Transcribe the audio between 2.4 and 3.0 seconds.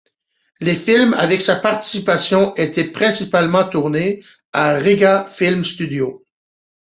étaient